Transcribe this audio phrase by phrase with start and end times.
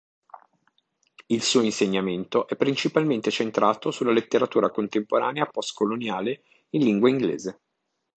[1.27, 7.59] Il suo insegnamento è principalmente centrato sulla Letteratura Contemporanea Post-coloniale in lingua inglese.